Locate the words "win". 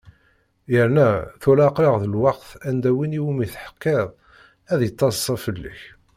2.95-3.17